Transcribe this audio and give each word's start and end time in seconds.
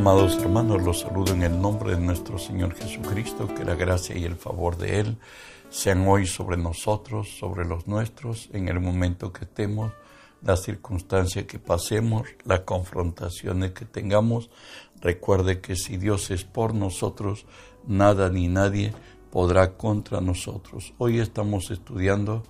Amados 0.00 0.38
hermanos, 0.38 0.82
los 0.82 1.00
saludo 1.00 1.34
en 1.34 1.42
el 1.42 1.60
nombre 1.60 1.94
de 1.94 2.00
nuestro 2.00 2.38
Señor 2.38 2.74
Jesucristo, 2.74 3.54
que 3.54 3.66
la 3.66 3.74
gracia 3.74 4.16
y 4.16 4.24
el 4.24 4.34
favor 4.34 4.78
de 4.78 4.98
Él 4.98 5.18
sean 5.68 6.08
hoy 6.08 6.26
sobre 6.26 6.56
nosotros, 6.56 7.28
sobre 7.38 7.66
los 7.66 7.86
nuestros, 7.86 8.48
en 8.54 8.68
el 8.68 8.80
momento 8.80 9.30
que 9.30 9.44
estemos, 9.44 9.92
la 10.40 10.56
circunstancia 10.56 11.46
que 11.46 11.58
pasemos, 11.58 12.26
las 12.46 12.60
confrontaciones 12.60 13.72
que 13.72 13.84
tengamos. 13.84 14.48
Recuerde 15.02 15.60
que 15.60 15.76
si 15.76 15.98
Dios 15.98 16.30
es 16.30 16.44
por 16.44 16.72
nosotros, 16.72 17.44
nada 17.86 18.30
ni 18.30 18.48
nadie 18.48 18.94
podrá 19.30 19.76
contra 19.76 20.22
nosotros. 20.22 20.94
Hoy 20.96 21.18
estamos 21.18 21.70
estudiando 21.70 22.42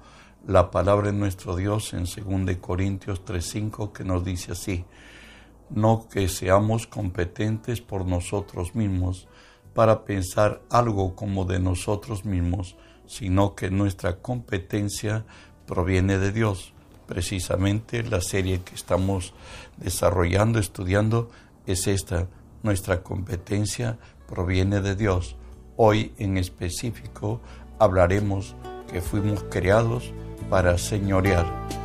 la 0.46 0.70
palabra 0.70 1.08
de 1.10 1.18
nuestro 1.18 1.56
Dios 1.56 1.94
en 1.94 2.04
2 2.04 2.58
Corintios 2.58 3.24
3:5 3.24 3.92
que 3.92 4.04
nos 4.04 4.24
dice 4.24 4.52
así: 4.52 4.84
no 5.70 6.08
que 6.08 6.28
seamos 6.28 6.86
competentes 6.86 7.80
por 7.80 8.06
nosotros 8.06 8.74
mismos 8.74 9.28
para 9.74 10.04
pensar 10.04 10.62
algo 10.68 11.14
como 11.14 11.44
de 11.44 11.60
nosotros 11.60 12.24
mismos, 12.24 12.76
sino 13.06 13.54
que 13.54 13.70
nuestra 13.70 14.16
competencia 14.16 15.24
proviene 15.66 16.18
de 16.18 16.32
Dios. 16.32 16.72
Precisamente 17.06 18.02
la 18.02 18.20
serie 18.20 18.62
que 18.62 18.74
estamos 18.74 19.34
desarrollando, 19.76 20.58
estudiando, 20.58 21.30
es 21.66 21.86
esta. 21.86 22.28
Nuestra 22.62 23.02
competencia 23.02 23.98
proviene 24.28 24.80
de 24.80 24.96
Dios. 24.96 25.36
Hoy 25.76 26.12
en 26.18 26.36
específico 26.36 27.40
hablaremos 27.78 28.54
que 28.90 29.00
fuimos 29.00 29.44
creados 29.44 30.12
para 30.50 30.76
señorear 30.78 31.79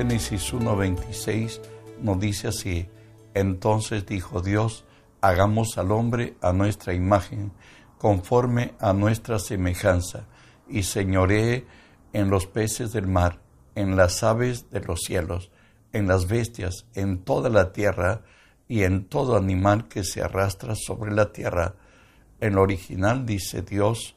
Génesis 0.00 0.54
1.26 0.54 1.60
nos 2.00 2.18
dice 2.18 2.48
así, 2.48 2.88
entonces 3.34 4.06
dijo 4.06 4.40
Dios, 4.40 4.86
hagamos 5.20 5.76
al 5.76 5.92
hombre 5.92 6.36
a 6.40 6.54
nuestra 6.54 6.94
imagen, 6.94 7.52
conforme 7.98 8.72
a 8.80 8.94
nuestra 8.94 9.38
semejanza, 9.38 10.24
y 10.66 10.84
señoree 10.84 11.66
en 12.14 12.30
los 12.30 12.46
peces 12.46 12.92
del 12.92 13.08
mar, 13.08 13.40
en 13.74 13.94
las 13.94 14.22
aves 14.22 14.70
de 14.70 14.80
los 14.80 15.00
cielos, 15.00 15.50
en 15.92 16.08
las 16.08 16.26
bestias, 16.26 16.86
en 16.94 17.18
toda 17.18 17.50
la 17.50 17.74
tierra, 17.74 18.22
y 18.68 18.84
en 18.84 19.04
todo 19.04 19.36
animal 19.36 19.86
que 19.86 20.02
se 20.02 20.22
arrastra 20.22 20.76
sobre 20.76 21.12
la 21.12 21.30
tierra. 21.30 21.74
En 22.40 22.54
lo 22.54 22.62
original 22.62 23.26
dice 23.26 23.60
Dios 23.60 24.16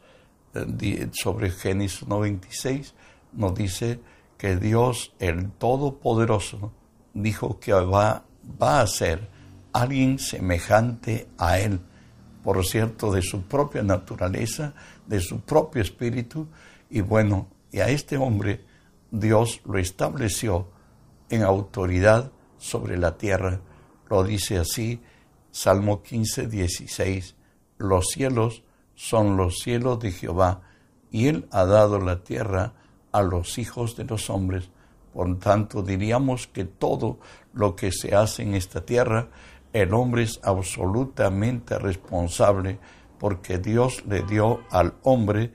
eh, 0.54 1.10
sobre 1.12 1.50
Génesis 1.50 2.08
1.26, 2.08 2.94
nos 3.34 3.54
dice, 3.54 4.00
que 4.38 4.56
Dios 4.56 5.14
el 5.20 5.52
Todopoderoso 5.52 6.72
dijo 7.14 7.60
que 7.60 7.74
va, 7.74 8.26
va 8.62 8.82
a 8.82 8.88
ser 8.88 9.30
alguien 9.72 10.20
semejante 10.20 11.28
a 11.38 11.60
Él, 11.60 11.80
por 12.44 12.64
cierto, 12.66 13.12
de 13.12 13.22
su 13.22 13.44
propia 13.44 13.84
naturaleza, 13.84 14.74
de 15.08 15.20
su 15.20 15.42
propio 15.42 15.82
espíritu, 15.82 16.48
y 16.90 17.02
bueno, 17.02 17.48
y 17.72 17.80
a 17.80 17.90
este 17.90 18.18
hombre 18.18 18.66
Dios 19.12 19.62
lo 19.66 19.78
estableció 19.78 20.68
en 21.30 21.44
autoridad 21.44 22.32
sobre 22.58 22.98
la 22.98 23.18
tierra. 23.18 23.62
Lo 24.10 24.24
dice 24.24 24.58
así 24.58 25.02
Salmo 25.52 26.02
15, 26.02 26.48
16. 26.48 27.36
Los 27.78 28.08
cielos 28.08 28.64
son 28.96 29.38
los 29.38 29.60
cielos 29.60 30.00
de 30.00 30.12
Jehová, 30.12 30.62
y 31.12 31.28
Él 31.28 31.48
ha 31.52 31.66
dado 31.66 32.00
la 32.00 32.24
tierra 32.24 32.74
a 33.14 33.22
los 33.22 33.58
hijos 33.58 33.96
de 33.96 34.04
los 34.04 34.30
hombres. 34.30 34.70
Por 35.14 35.40
tanto, 35.40 35.82
diríamos 35.82 36.48
que 36.48 36.66
todo 36.66 37.20
lo 37.54 37.76
que 37.76 37.92
se 37.92 38.14
hace 38.16 38.44
en 38.44 38.56
esta 38.56 38.84
tierra, 38.84 39.30
el 39.72 39.94
hombre 39.94 40.24
es 40.24 40.40
absolutamente 40.44 41.80
responsable 41.80 42.80
porque 43.20 43.58
Dios 43.60 44.04
le 44.06 44.24
dio 44.24 44.62
al 44.70 44.96
hombre 45.04 45.54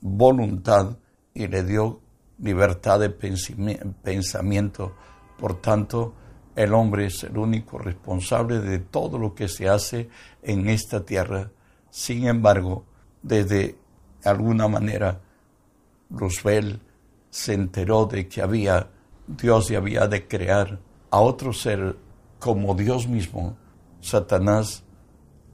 voluntad 0.00 0.96
y 1.32 1.46
le 1.46 1.62
dio 1.62 2.00
libertad 2.38 3.00
de 3.00 3.10
pensamiento. 3.10 4.94
Por 5.38 5.60
tanto, 5.60 6.14
el 6.54 6.72
hombre 6.72 7.06
es 7.06 7.22
el 7.24 7.36
único 7.36 7.78
responsable 7.78 8.60
de 8.60 8.78
todo 8.78 9.18
lo 9.18 9.34
que 9.34 9.48
se 9.48 9.68
hace 9.68 10.08
en 10.42 10.68
esta 10.68 11.04
tierra. 11.04 11.50
Sin 11.90 12.26
embargo, 12.26 12.86
desde 13.22 13.76
alguna 14.24 14.66
manera, 14.66 15.20
Roosevelt 16.10 16.82
se 17.30 17.54
enteró 17.54 18.06
de 18.06 18.28
que 18.28 18.42
había 18.42 18.90
Dios 19.26 19.70
y 19.70 19.74
había 19.74 20.06
de 20.06 20.26
crear 20.26 20.80
a 21.10 21.20
otro 21.20 21.52
ser 21.52 21.96
como 22.38 22.74
Dios 22.74 23.08
mismo. 23.08 23.56
Satanás, 24.00 24.84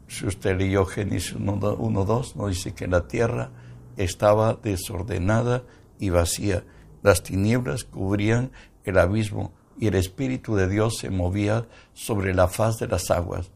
si 0.09 0.27
usted 0.27 0.59
leyó 0.59 0.85
Génesis 0.85 1.37
1.2, 1.37 2.37
nos 2.37 2.51
dice 2.51 2.75
que 2.75 2.87
la 2.87 3.09
tierra 3.09 3.51
estaba 3.97 4.55
desordenada 4.63 5.65
y 5.99 6.11
vacía. 6.11 6.65
Las 7.03 7.23
tinieblas 7.23 7.85
cubrían 7.85 8.53
el 8.85 8.99
abismo 8.99 9.53
y 9.79 9.87
el 9.87 9.95
Espíritu 9.95 10.55
de 10.55 10.69
Dios 10.69 10.99
se 10.99 11.11
movía 11.11 11.67
sobre 11.95 12.35
la 12.35 12.49
faz 12.49 12.79
de 12.79 12.89
las 12.89 13.11
aguas. 13.11 13.51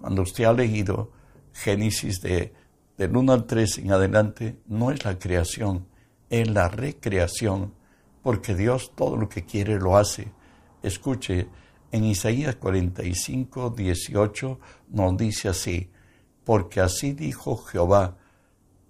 Cuando 0.00 0.22
usted 0.22 0.44
ha 0.44 0.52
leído 0.52 1.12
Génesis 1.52 2.20
de, 2.20 2.54
del 2.96 3.16
1 3.16 3.32
al 3.32 3.44
3 3.44 3.78
en 3.78 3.92
adelante, 3.92 4.58
no 4.66 4.90
es 4.90 5.04
la 5.04 5.18
creación, 5.18 5.86
en 6.30 6.54
la 6.54 6.68
recreación, 6.68 7.74
porque 8.22 8.54
Dios 8.54 8.92
todo 8.94 9.16
lo 9.16 9.28
que 9.28 9.44
quiere 9.44 9.78
lo 9.78 9.96
hace. 9.96 10.32
Escuche, 10.82 11.48
en 11.92 12.04
Isaías 12.04 12.56
45, 12.56 13.70
18 13.70 14.60
nos 14.90 15.16
dice 15.16 15.48
así, 15.48 15.90
porque 16.44 16.80
así 16.80 17.12
dijo 17.12 17.56
Jehová, 17.56 18.16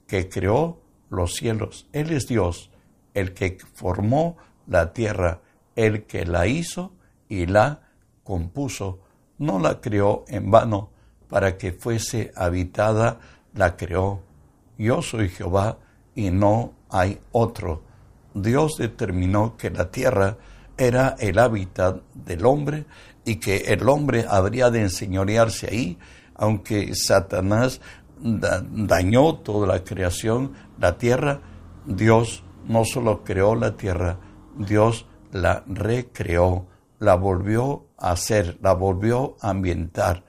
que 0.06 0.28
creó 0.28 0.80
los 1.08 1.34
cielos. 1.34 1.88
Él 1.92 2.10
es 2.10 2.26
Dios, 2.26 2.70
el 3.14 3.32
que 3.32 3.58
formó 3.74 4.36
la 4.66 4.92
tierra, 4.92 5.40
el 5.76 6.04
que 6.04 6.26
la 6.26 6.46
hizo 6.46 6.92
y 7.28 7.46
la 7.46 7.88
compuso. 8.22 9.00
No 9.38 9.58
la 9.58 9.80
creó 9.80 10.24
en 10.28 10.50
vano, 10.50 10.90
para 11.28 11.56
que 11.56 11.72
fuese 11.72 12.32
habitada, 12.34 13.20
la 13.54 13.76
creó. 13.76 14.22
Yo 14.76 15.00
soy 15.00 15.28
Jehová 15.28 15.78
y 16.14 16.30
no 16.30 16.74
hay 16.90 17.18
otro. 17.32 17.82
Dios 18.34 18.76
determinó 18.78 19.56
que 19.56 19.70
la 19.70 19.90
tierra 19.90 20.36
era 20.76 21.16
el 21.18 21.38
hábitat 21.38 22.02
del 22.14 22.46
hombre 22.46 22.86
y 23.24 23.36
que 23.36 23.56
el 23.68 23.88
hombre 23.88 24.24
habría 24.28 24.70
de 24.70 24.82
enseñorearse 24.82 25.68
ahí, 25.68 25.98
aunque 26.34 26.94
Satanás 26.94 27.80
dañó 28.20 29.36
toda 29.36 29.66
la 29.66 29.84
creación, 29.84 30.52
la 30.78 30.96
tierra, 30.96 31.40
Dios 31.86 32.44
no 32.66 32.84
solo 32.84 33.24
creó 33.24 33.54
la 33.54 33.76
tierra, 33.76 34.18
Dios 34.56 35.06
la 35.32 35.64
recreó, 35.66 36.66
la 36.98 37.14
volvió 37.14 37.86
a 37.98 38.12
hacer, 38.12 38.58
la 38.62 38.74
volvió 38.74 39.36
a 39.40 39.50
ambientar. 39.50 40.24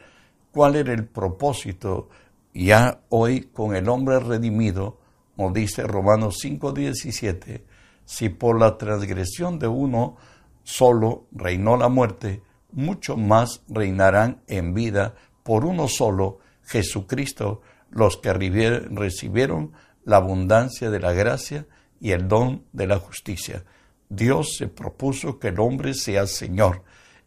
¿Cuál 0.51 0.75
era 0.75 0.93
el 0.93 1.05
propósito? 1.05 2.09
Ya 2.53 3.01
hoy 3.09 3.41
con 3.53 3.75
el 3.75 3.87
hombre 3.87 4.19
redimido, 4.19 4.99
como 5.35 5.51
dice 5.51 5.83
Romanos 5.83 6.39
5:17, 6.43 7.63
si 8.05 8.29
por 8.29 8.59
la 8.59 8.77
transgresión 8.77 9.59
de 9.59 9.67
uno 9.67 10.17
solo 10.63 11.27
reinó 11.31 11.77
la 11.77 11.89
muerte, 11.89 12.43
mucho 12.71 13.17
más 13.17 13.63
reinarán 13.67 14.41
en 14.47 14.73
vida 14.73 15.15
por 15.43 15.65
uno 15.65 15.87
solo, 15.87 16.39
Jesucristo, 16.63 17.61
los 17.89 18.17
que 18.17 18.33
recibieron 18.33 19.73
la 20.03 20.17
abundancia 20.17 20.89
de 20.89 20.99
la 20.99 21.13
gracia 21.13 21.67
y 21.99 22.11
el 22.11 22.27
don 22.27 22.63
de 22.71 22.87
la 22.87 22.99
justicia. 22.99 23.63
Dios 24.09 24.55
se 24.57 24.67
propuso 24.67 25.39
que 25.39 25.49
el 25.49 25.59
hombre 25.59 25.93
sea 25.93 26.27
Señor 26.27 26.83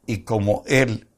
y 0.06 0.18
como 0.18 0.62
Él 0.66 1.08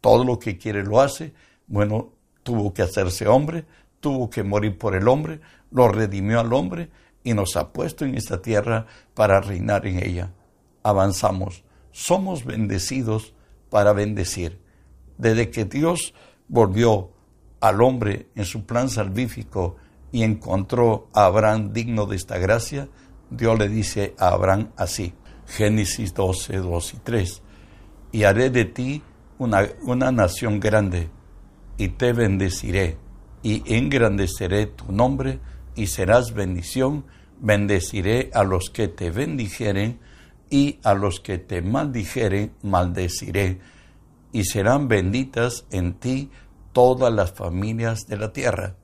todo 0.00 0.24
lo 0.24 0.38
que 0.38 0.58
quiere 0.58 0.84
lo 0.84 1.00
hace, 1.00 1.32
bueno, 1.66 2.12
tuvo 2.42 2.72
que 2.72 2.82
hacerse 2.82 3.26
hombre, 3.26 3.64
tuvo 4.00 4.30
que 4.30 4.42
morir 4.42 4.78
por 4.78 4.94
el 4.94 5.08
hombre, 5.08 5.40
lo 5.70 5.88
redimió 5.88 6.40
al 6.40 6.52
hombre 6.52 6.90
y 7.24 7.34
nos 7.34 7.56
ha 7.56 7.72
puesto 7.72 8.04
en 8.04 8.14
esta 8.14 8.40
tierra 8.40 8.86
para 9.14 9.40
reinar 9.40 9.86
en 9.86 10.02
ella. 10.02 10.32
Avanzamos, 10.82 11.64
somos 11.90 12.44
bendecidos 12.44 13.34
para 13.70 13.92
bendecir. 13.92 14.60
Desde 15.18 15.50
que 15.50 15.64
Dios 15.64 16.14
volvió 16.48 17.10
al 17.60 17.82
hombre 17.82 18.28
en 18.34 18.44
su 18.44 18.64
plan 18.64 18.88
salvífico 18.88 19.76
y 20.12 20.22
encontró 20.22 21.08
a 21.12 21.26
Abraham 21.26 21.72
digno 21.72 22.06
de 22.06 22.16
esta 22.16 22.38
gracia, 22.38 22.88
Dios 23.30 23.58
le 23.58 23.68
dice 23.68 24.14
a 24.18 24.28
Abraham 24.28 24.70
así, 24.76 25.12
Génesis 25.46 26.14
12, 26.14 26.58
2 26.58 26.94
y 26.94 26.96
3, 26.98 27.42
y 28.12 28.22
haré 28.24 28.50
de 28.50 28.64
ti 28.64 29.02
una, 29.38 29.66
una 29.82 30.10
nación 30.12 30.60
grande, 30.60 31.10
y 31.76 31.88
te 31.88 32.12
bendeciré, 32.12 32.96
y 33.42 33.62
engrandeceré 33.74 34.66
tu 34.66 34.92
nombre, 34.92 35.40
y 35.78 35.86
serás 35.86 36.34
bendición, 36.34 37.04
bendeciré 37.40 38.30
a 38.34 38.42
los 38.42 38.68
que 38.68 38.88
te 38.88 39.12
bendijeren, 39.12 40.00
y 40.50 40.80
a 40.82 40.94
los 40.94 41.20
que 41.20 41.38
te 41.38 41.62
maldijeren, 41.62 42.52
maldeciré, 42.62 43.60
y 44.32 44.42
serán 44.44 44.88
benditas 44.88 45.66
en 45.70 45.94
ti 45.94 46.30
todas 46.72 47.12
las 47.12 47.30
familias 47.30 48.08
de 48.08 48.16
la 48.16 48.32
tierra. 48.32 48.74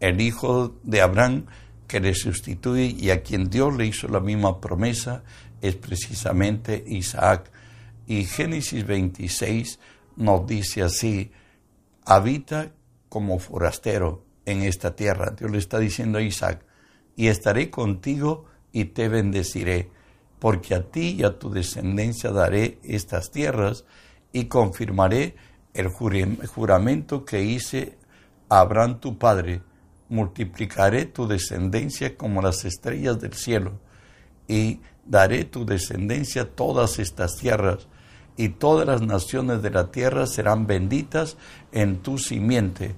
El 0.00 0.22
hijo 0.22 0.76
de 0.82 1.02
Abraham 1.02 1.44
que 1.86 2.00
le 2.00 2.14
sustituye 2.14 2.86
y 2.98 3.10
a 3.10 3.22
quien 3.22 3.50
Dios 3.50 3.76
le 3.76 3.86
hizo 3.86 4.08
la 4.08 4.20
misma 4.20 4.62
promesa 4.62 5.24
es 5.60 5.76
precisamente 5.76 6.82
Isaac. 6.86 7.50
Y 8.06 8.24
Génesis 8.24 8.86
26 8.86 9.78
nos 10.16 10.46
dice 10.46 10.82
así, 10.82 11.30
habita 12.06 12.72
como 13.10 13.38
forastero 13.38 14.23
en 14.46 14.62
esta 14.62 14.94
tierra. 14.94 15.34
Dios 15.36 15.50
le 15.50 15.58
está 15.58 15.78
diciendo 15.78 16.18
a 16.18 16.22
Isaac, 16.22 16.64
y 17.16 17.28
estaré 17.28 17.70
contigo 17.70 18.46
y 18.72 18.86
te 18.86 19.08
bendeciré, 19.08 19.90
porque 20.38 20.74
a 20.74 20.82
ti 20.82 21.16
y 21.18 21.24
a 21.24 21.38
tu 21.38 21.50
descendencia 21.50 22.30
daré 22.30 22.78
estas 22.82 23.30
tierras 23.30 23.84
y 24.32 24.46
confirmaré 24.46 25.36
el 25.74 25.88
juramento 25.88 27.24
que 27.24 27.42
hice 27.42 27.96
a 28.48 28.60
Abraham 28.60 29.00
tu 29.00 29.18
padre. 29.18 29.62
Multiplicaré 30.08 31.06
tu 31.06 31.26
descendencia 31.26 32.16
como 32.16 32.42
las 32.42 32.64
estrellas 32.64 33.20
del 33.20 33.32
cielo 33.32 33.80
y 34.46 34.80
daré 35.06 35.44
tu 35.44 35.64
descendencia 35.64 36.50
todas 36.54 36.98
estas 36.98 37.36
tierras 37.36 37.88
y 38.36 38.50
todas 38.50 38.86
las 38.86 39.02
naciones 39.02 39.62
de 39.62 39.70
la 39.70 39.90
tierra 39.90 40.26
serán 40.26 40.66
benditas 40.66 41.36
en 41.72 41.98
tu 41.98 42.18
simiente, 42.18 42.94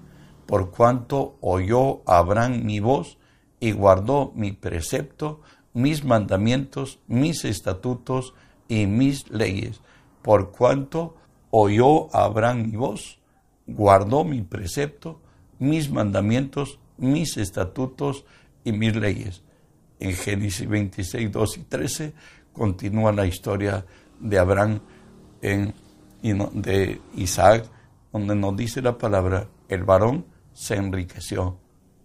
por 0.47 0.71
cuanto 0.71 1.37
oyó 1.41 2.03
Abraham 2.07 2.65
mi 2.65 2.81
voz 2.81 3.19
y 3.61 3.73
guardó 3.73 4.33
mi 4.35 4.53
precepto, 4.53 5.41
mis 5.75 6.05
mandamientos, 6.05 7.01
mis 7.07 7.45
estatutos 7.45 8.35
y 8.69 8.87
mis 8.87 9.29
leyes, 9.31 9.81
por 10.23 10.53
cuanto 10.53 11.17
oyó 11.51 12.15
Abraham 12.15 12.71
mi 12.71 12.77
voz, 12.77 13.19
guardó 13.67 14.25
mi 14.25 14.43
precepto, 14.43 15.21
mis 15.59 15.91
mandamientos, 15.91 16.79
mis 16.97 17.37
estatutos 17.37 18.25
y 18.65 18.73
mis 18.73 18.95
leyes. 18.95 19.43
En 19.99 20.13
Génesis 20.13 20.69
26, 20.69 21.33
2 21.33 21.59
y 21.59 21.61
13 21.63 22.15
continúa 22.53 23.13
la 23.13 23.27
historia 23.27 23.85
de 24.21 24.39
Abraham 24.39 24.81
en, 25.43 25.75
de 26.23 27.01
Isaac, 27.17 27.65
donde 28.13 28.35
nos 28.35 28.57
dice 28.57 28.83
la 28.83 28.99
palabra, 28.99 29.49
el 29.69 29.85
varón 29.85 30.36
se 30.57 30.75
enriqueció 30.77 31.59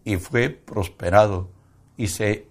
y 0.04 0.18
fue 0.18 0.50
prosperado 0.50 1.50
y 1.96 2.08
se 2.08 2.50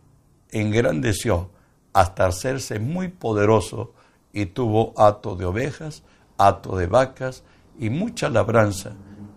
engrandeció 0.49 1.51
hasta 1.93 2.27
hacerse 2.27 2.79
muy 2.79 3.09
poderoso 3.09 3.93
y 4.33 4.47
tuvo 4.47 4.95
hato 4.97 5.37
de 5.37 5.45
ovejas, 5.45 6.03
hato 6.39 6.79
de 6.79 6.87
vacas 6.87 7.45
y 7.79 7.91
mucha 7.91 8.31
labranza, 8.31 8.93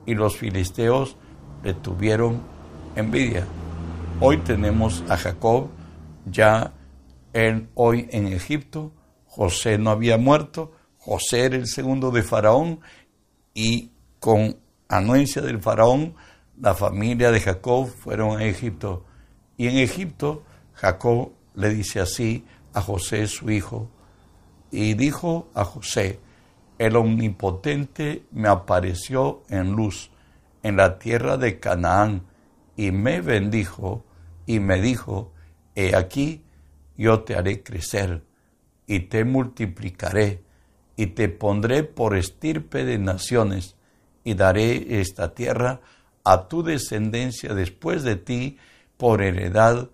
y 0.05 0.15
los 0.15 0.37
filisteos 0.37 1.17
le 1.63 1.73
tuvieron 1.73 2.41
envidia. 2.95 3.45
Hoy 4.21 4.37
tenemos 4.37 5.03
a 5.09 5.17
Jacob 5.17 5.67
ya 6.25 6.71
en, 7.33 7.69
hoy 7.73 8.07
en 8.11 8.27
Egipto, 8.27 8.93
José 9.25 9.77
no 9.77 9.89
había 9.89 10.17
muerto, 10.17 10.71
José 10.97 11.45
era 11.45 11.57
el 11.57 11.67
segundo 11.67 12.09
de 12.11 12.23
Faraón 12.23 12.79
y 13.53 13.91
con 14.21 14.55
anuencia 14.87 15.41
del 15.41 15.59
Faraón 15.59 16.15
la 16.59 16.73
familia 16.73 17.31
de 17.31 17.39
Jacob 17.39 17.87
fueron 17.87 18.39
a 18.39 18.45
Egipto. 18.45 19.05
Y 19.57 19.67
en 19.67 19.77
Egipto 19.77 20.43
Jacob 20.73 21.31
le 21.55 21.69
dice 21.69 21.99
así 21.99 22.45
a 22.73 22.81
José 22.81 23.27
su 23.27 23.49
hijo. 23.51 23.89
Y 24.71 24.95
dijo 24.95 25.49
a 25.53 25.65
José, 25.65 26.19
el 26.79 26.95
omnipotente 26.95 28.23
me 28.31 28.47
apareció 28.47 29.43
en 29.49 29.73
luz 29.73 30.11
en 30.63 30.77
la 30.77 30.97
tierra 30.97 31.37
de 31.37 31.59
Canaán 31.59 32.23
y 32.75 32.91
me 32.91 33.21
bendijo 33.21 34.03
y 34.45 34.59
me 34.59 34.81
dijo, 34.81 35.31
he 35.75 35.95
aquí, 35.95 36.43
yo 36.97 37.21
te 37.21 37.35
haré 37.35 37.61
crecer 37.61 38.23
y 38.87 39.01
te 39.01 39.25
multiplicaré 39.25 40.43
y 40.95 41.07
te 41.07 41.29
pondré 41.29 41.83
por 41.83 42.15
estirpe 42.15 42.83
de 42.83 42.97
naciones 42.97 43.75
y 44.23 44.33
daré 44.35 44.99
esta 45.01 45.33
tierra 45.33 45.81
a 46.23 46.47
tu 46.47 46.63
descendencia 46.63 47.53
después 47.53 48.03
de 48.03 48.15
ti 48.15 48.57
por 48.97 49.21
heredad 49.21 49.89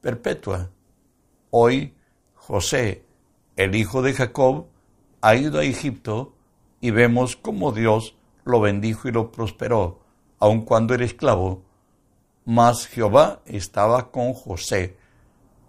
perpetua. 0.00 0.70
Hoy 1.50 1.94
José, 2.34 3.04
el 3.56 3.74
hijo 3.74 4.02
de 4.02 4.14
Jacob, 4.14 4.66
ha 5.20 5.34
ido 5.36 5.58
a 5.58 5.64
Egipto 5.64 6.34
y 6.80 6.90
vemos 6.90 7.36
cómo 7.36 7.72
Dios 7.72 8.14
lo 8.44 8.60
bendijo 8.60 9.08
y 9.08 9.12
lo 9.12 9.32
prosperó, 9.32 10.00
aun 10.38 10.62
cuando 10.62 10.94
era 10.94 11.04
esclavo. 11.04 11.62
Mas 12.44 12.86
Jehová 12.86 13.42
estaba 13.44 14.10
con 14.10 14.32
José 14.32 14.96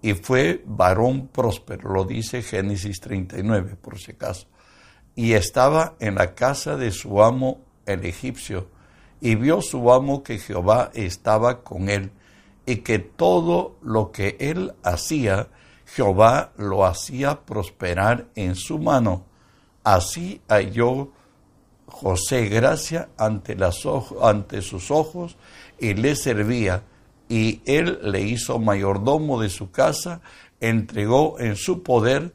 y 0.02 0.14
fue 0.14 0.64
varón 0.66 1.28
próspero, 1.28 1.92
lo 1.92 2.06
dice 2.06 2.44
Génesis 2.44 3.00
39, 3.00 3.76
por 3.82 3.98
si 3.98 4.12
acaso. 4.12 4.48
Y 5.16 5.34
estaba 5.34 5.96
en 6.00 6.16
la 6.16 6.36
casa 6.36 6.78
de 6.78 6.92
su 6.92 7.24
amo 7.24 7.62
el 7.88 8.06
egipcio 8.06 8.70
y 9.22 9.36
vio 9.36 9.62
su 9.62 9.92
amo 9.92 10.24
que 10.24 10.40
Jehová 10.40 10.92
estaba 10.94 11.64
con 11.64 11.90
él, 11.90 12.12
y 12.66 12.78
que 12.78 13.00
todo 13.00 13.78
lo 13.82 14.12
que 14.12 14.36
él 14.40 14.74
hacía, 14.84 15.48
Jehová 15.86 16.52
lo 16.58 16.86
hacía 16.86 17.46
prosperar 17.46 18.28
en 18.36 18.56
su 18.56 18.78
mano. 18.78 19.26
Así 19.84 20.42
halló 20.50 21.12
José 21.88 22.50
gracia 22.50 23.10
ante, 23.18 23.56
las 23.56 23.78
ante 24.22 24.62
sus 24.62 24.92
ojos 24.92 25.38
y 25.80 25.94
le 25.94 26.16
servía, 26.16 26.84
y 27.30 27.62
él 27.66 28.00
le 28.04 28.22
hizo 28.22 28.60
mayordomo 28.60 29.42
de 29.42 29.50
su 29.50 29.72
casa, 29.72 30.22
entregó 30.60 31.40
en 31.40 31.56
su 31.56 31.84
poder 31.84 32.34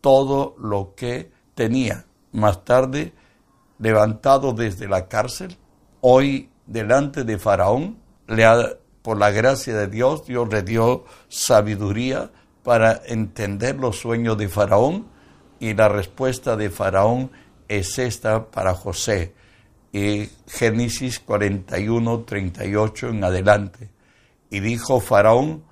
todo 0.00 0.54
lo 0.58 0.94
que 0.94 1.30
tenía. 1.54 2.06
Más 2.32 2.64
tarde, 2.64 3.12
levantado 3.78 4.52
desde 4.52 4.88
la 4.88 5.08
cárcel, 5.08 5.56
hoy 6.06 6.50
delante 6.66 7.24
de 7.24 7.38
Faraón, 7.38 7.96
le 8.26 8.44
por 9.00 9.18
la 9.18 9.30
gracia 9.30 9.74
de 9.74 9.86
Dios, 9.86 10.26
Dios 10.26 10.46
le 10.52 10.62
dio 10.62 11.06
sabiduría 11.28 12.30
para 12.62 13.00
entender 13.06 13.76
los 13.76 14.00
sueños 14.00 14.36
de 14.36 14.50
Faraón 14.50 15.06
y 15.60 15.72
la 15.72 15.88
respuesta 15.88 16.56
de 16.56 16.68
Faraón 16.68 17.30
es 17.68 17.98
esta 17.98 18.50
para 18.50 18.74
José. 18.74 19.32
Y 19.92 20.28
Génesis 20.46 21.20
41, 21.20 22.24
38 22.24 23.08
en 23.08 23.24
adelante. 23.24 23.90
Y 24.50 24.60
dijo 24.60 25.00
Faraón 25.00 25.64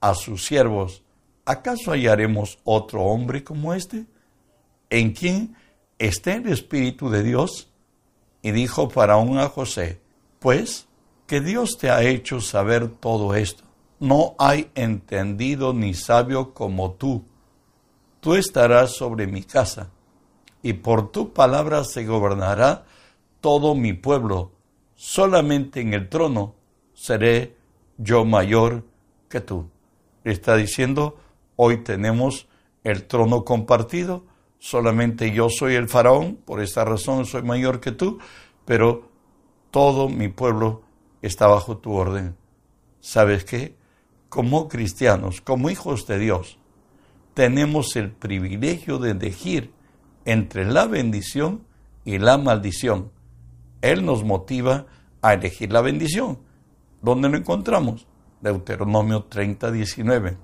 a 0.00 0.14
sus 0.14 0.46
siervos, 0.46 1.02
¿acaso 1.44 1.92
hallaremos 1.92 2.60
otro 2.64 3.02
hombre 3.02 3.44
como 3.44 3.74
este? 3.74 4.06
¿En 4.88 5.12
quien 5.12 5.54
esté 5.98 6.36
el 6.36 6.48
Espíritu 6.48 7.10
de 7.10 7.22
Dios? 7.22 7.68
Y 8.46 8.52
dijo 8.52 8.88
Faraón 8.88 9.38
a 9.38 9.48
José, 9.48 10.00
pues 10.38 10.86
que 11.26 11.40
Dios 11.40 11.78
te 11.78 11.90
ha 11.90 12.04
hecho 12.04 12.40
saber 12.40 12.86
todo 12.86 13.34
esto. 13.34 13.64
No 13.98 14.36
hay 14.38 14.70
entendido 14.76 15.72
ni 15.72 15.94
sabio 15.94 16.54
como 16.54 16.92
tú. 16.92 17.24
Tú 18.20 18.36
estarás 18.36 18.92
sobre 18.92 19.26
mi 19.26 19.42
casa, 19.42 19.90
y 20.62 20.74
por 20.74 21.10
tu 21.10 21.32
palabra 21.32 21.82
se 21.82 22.06
gobernará 22.06 22.84
todo 23.40 23.74
mi 23.74 23.94
pueblo. 23.94 24.52
Solamente 24.94 25.80
en 25.80 25.92
el 25.92 26.08
trono 26.08 26.54
seré 26.94 27.56
yo 27.98 28.24
mayor 28.24 28.84
que 29.28 29.40
tú. 29.40 29.68
Está 30.22 30.54
diciendo, 30.54 31.16
hoy 31.56 31.82
tenemos 31.82 32.46
el 32.84 33.08
trono 33.08 33.44
compartido, 33.44 34.24
solamente 34.58 35.30
yo 35.32 35.48
soy 35.48 35.74
el 35.74 35.88
faraón, 35.88 36.36
por 36.36 36.60
esta 36.62 36.84
razón 36.84 37.26
soy 37.26 37.42
mayor 37.42 37.80
que 37.80 37.92
tú, 37.92 38.18
pero 38.64 39.08
todo 39.70 40.08
mi 40.08 40.28
pueblo 40.28 40.82
está 41.22 41.46
bajo 41.46 41.78
tu 41.78 41.92
orden. 41.92 42.36
¿Sabes 43.00 43.44
qué? 43.44 43.76
Como 44.28 44.68
cristianos, 44.68 45.40
como 45.40 45.70
hijos 45.70 46.06
de 46.06 46.18
Dios, 46.18 46.58
tenemos 47.34 47.96
el 47.96 48.10
privilegio 48.10 48.98
de 48.98 49.12
elegir 49.12 49.72
entre 50.24 50.64
la 50.64 50.86
bendición 50.86 51.62
y 52.04 52.18
la 52.18 52.38
maldición. 52.38 53.10
Él 53.82 54.04
nos 54.04 54.24
motiva 54.24 54.86
a 55.22 55.34
elegir 55.34 55.72
la 55.72 55.82
bendición. 55.82 56.38
¿Dónde 57.02 57.28
lo 57.28 57.36
encontramos? 57.36 58.06
Deuteronomio 58.40 59.24
30, 59.24 59.70
19. 59.70 60.36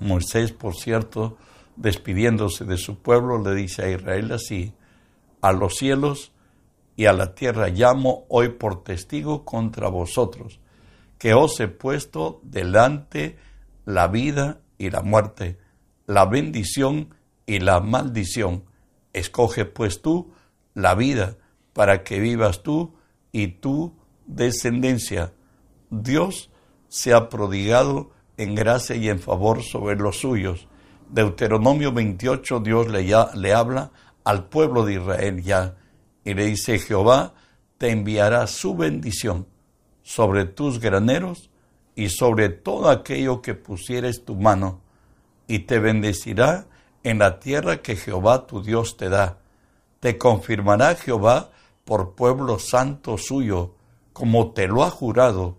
Moisés, 0.00 0.52
por 0.52 0.74
cierto, 0.74 1.36
despidiéndose 1.78 2.64
de 2.64 2.76
su 2.76 2.98
pueblo, 2.98 3.42
le 3.42 3.54
dice 3.54 3.82
a 3.84 3.90
Israel 3.90 4.32
así, 4.32 4.74
a 5.40 5.52
los 5.52 5.76
cielos 5.76 6.32
y 6.96 7.06
a 7.06 7.12
la 7.12 7.34
tierra 7.34 7.68
llamo 7.68 8.26
hoy 8.28 8.50
por 8.50 8.82
testigo 8.82 9.44
contra 9.44 9.88
vosotros, 9.88 10.60
que 11.18 11.34
os 11.34 11.58
he 11.60 11.68
puesto 11.68 12.40
delante 12.42 13.36
la 13.84 14.08
vida 14.08 14.60
y 14.76 14.90
la 14.90 15.02
muerte, 15.02 15.58
la 16.06 16.26
bendición 16.26 17.14
y 17.46 17.60
la 17.60 17.80
maldición. 17.80 18.64
Escoge 19.12 19.64
pues 19.64 20.02
tú 20.02 20.32
la 20.74 20.94
vida 20.94 21.36
para 21.72 22.02
que 22.02 22.18
vivas 22.20 22.62
tú 22.62 22.94
y 23.32 23.48
tu 23.48 23.94
descendencia. 24.26 25.32
Dios 25.90 26.50
se 26.88 27.14
ha 27.14 27.28
prodigado 27.28 28.10
en 28.36 28.54
gracia 28.54 28.96
y 28.96 29.08
en 29.08 29.18
favor 29.20 29.62
sobre 29.62 29.96
los 29.96 30.18
suyos. 30.18 30.67
Deuteronomio 31.10 31.92
28, 31.92 32.60
Dios 32.60 32.88
le, 32.88 33.06
ya, 33.06 33.30
le 33.34 33.54
habla 33.54 33.90
al 34.24 34.48
pueblo 34.48 34.84
de 34.84 34.94
Israel 34.94 35.42
ya 35.42 35.76
y 36.24 36.34
le 36.34 36.46
dice, 36.46 36.78
Jehová 36.78 37.34
te 37.78 37.90
enviará 37.90 38.46
su 38.46 38.76
bendición 38.76 39.46
sobre 40.02 40.44
tus 40.44 40.80
graneros 40.80 41.50
y 41.94 42.10
sobre 42.10 42.48
todo 42.50 42.90
aquello 42.90 43.42
que 43.42 43.54
pusieres 43.54 44.24
tu 44.24 44.36
mano, 44.36 44.80
y 45.46 45.60
te 45.60 45.78
bendecirá 45.78 46.66
en 47.02 47.18
la 47.18 47.40
tierra 47.40 47.82
que 47.82 47.96
Jehová 47.96 48.46
tu 48.46 48.62
Dios 48.62 48.96
te 48.96 49.08
da. 49.08 49.38
Te 50.00 50.18
confirmará 50.18 50.94
Jehová 50.94 51.50
por 51.84 52.14
pueblo 52.14 52.58
santo 52.58 53.16
suyo, 53.18 53.74
como 54.12 54.52
te 54.52 54.68
lo 54.68 54.84
ha 54.84 54.90
jurado, 54.90 55.56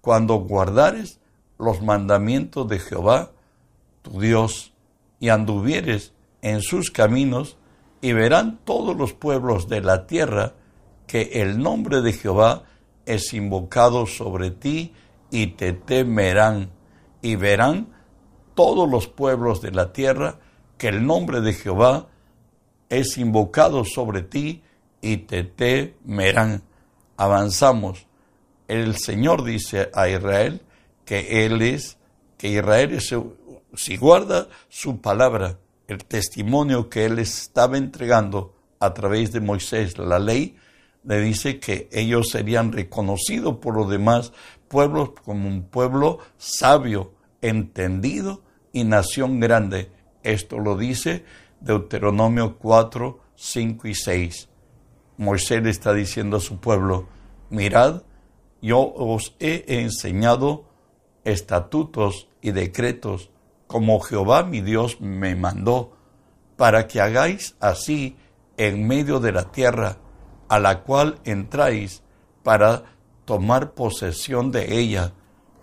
cuando 0.00 0.36
guardares 0.36 1.20
los 1.58 1.82
mandamientos 1.82 2.66
de 2.68 2.78
Jehová, 2.78 3.30
tu 4.02 4.20
Dios, 4.20 4.72
y 5.20 5.28
anduvieres 5.30 6.12
en 6.42 6.62
sus 6.62 6.90
caminos, 6.90 7.56
y 8.00 8.12
verán 8.12 8.60
todos 8.64 8.96
los 8.96 9.14
pueblos 9.14 9.68
de 9.68 9.80
la 9.80 10.06
tierra 10.06 10.54
que 11.06 11.42
el 11.42 11.58
nombre 11.58 12.02
de 12.02 12.12
Jehová 12.12 12.64
es 13.06 13.32
invocado 13.32 14.06
sobre 14.06 14.50
ti 14.50 14.92
y 15.30 15.48
te 15.48 15.72
temerán 15.72 16.70
y 17.22 17.36
verán 17.36 17.88
todos 18.54 18.88
los 18.88 19.06
pueblos 19.06 19.60
de 19.60 19.70
la 19.70 19.92
tierra 19.92 20.38
que 20.78 20.88
el 20.88 21.06
nombre 21.06 21.40
de 21.40 21.52
Jehová 21.52 22.08
es 22.88 23.18
invocado 23.18 23.84
sobre 23.84 24.22
ti 24.22 24.62
y 25.00 25.18
te 25.18 25.44
temerán. 25.44 26.62
Avanzamos. 27.16 28.06
El 28.68 28.96
Señor 28.96 29.44
dice 29.44 29.90
a 29.94 30.08
Israel 30.08 30.62
que 31.04 31.46
Él 31.46 31.62
es, 31.62 31.98
que 32.36 32.48
Israel 32.48 32.92
es, 32.92 33.14
si 33.74 33.96
guarda 33.96 34.48
su 34.68 35.00
palabra, 35.00 35.58
el 35.88 36.04
testimonio 36.04 36.88
que 36.88 37.04
Él 37.04 37.18
estaba 37.18 37.76
entregando 37.78 38.54
a 38.80 38.92
través 38.94 39.32
de 39.32 39.40
Moisés, 39.40 39.98
la 39.98 40.18
ley, 40.18 40.56
le 41.04 41.20
dice 41.20 41.60
que 41.60 41.88
ellos 41.92 42.30
serían 42.30 42.72
reconocidos 42.72 43.58
por 43.58 43.76
los 43.76 43.88
demás 43.88 44.32
pueblos 44.68 45.10
como 45.24 45.48
un 45.48 45.62
pueblo 45.62 46.18
sabio, 46.36 47.14
entendido 47.40 48.42
y 48.72 48.84
nación 48.84 49.38
grande. 49.38 49.92
Esto 50.22 50.58
lo 50.58 50.76
dice 50.76 51.24
Deuteronomio 51.60 52.58
4, 52.58 53.20
5 53.36 53.88
y 53.88 53.94
6. 53.94 54.48
Moisés 55.18 55.62
le 55.62 55.70
está 55.70 55.94
diciendo 55.94 56.38
a 56.38 56.40
su 56.40 56.58
pueblo, 56.58 57.08
mirad, 57.50 58.02
yo 58.60 58.80
os 58.80 59.36
he 59.38 59.64
enseñado 59.80 60.64
estatutos 61.24 62.28
y 62.42 62.50
decretos 62.50 63.30
como 63.66 64.00
Jehová 64.00 64.44
mi 64.44 64.60
Dios 64.60 65.00
me 65.00 65.34
mandó, 65.34 65.92
para 66.56 66.86
que 66.86 67.00
hagáis 67.00 67.56
así 67.60 68.16
en 68.56 68.86
medio 68.86 69.20
de 69.20 69.32
la 69.32 69.50
tierra 69.50 69.98
a 70.48 70.58
la 70.58 70.82
cual 70.82 71.18
entráis 71.24 72.02
para 72.42 72.84
tomar 73.24 73.72
posesión 73.72 74.50
de 74.52 74.78
ella. 74.78 75.12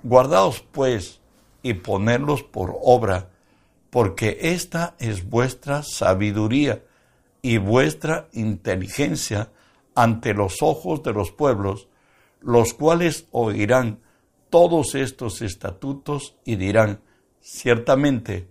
Guardaos 0.03 0.61
pues 0.71 1.21
y 1.61 1.75
ponerlos 1.75 2.43
por 2.43 2.77
obra, 2.81 3.29
porque 3.89 4.37
esta 4.41 4.95
es 4.99 5.29
vuestra 5.29 5.81
sabiduría 5.83 6.83
y 7.41 7.57
vuestra 7.57 8.27
inteligencia 8.33 9.51
ante 9.95 10.33
los 10.33 10.61
ojos 10.61 11.03
de 11.03 11.13
los 11.13 11.31
pueblos, 11.31 11.87
los 12.41 12.73
cuales 12.73 13.27
oirán 13.31 13.99
todos 14.49 14.95
estos 14.95 15.41
estatutos 15.41 16.35
y 16.43 16.57
dirán, 16.57 17.01
ciertamente, 17.43 18.47